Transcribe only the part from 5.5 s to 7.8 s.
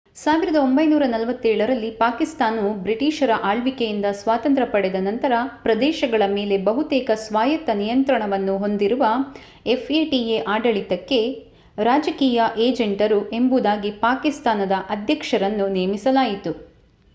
ಪ್ರದೇಶಗಳ ಮೇಲೆ ಬಹುತೇಕ ಸ್ವಾಯತ್ತ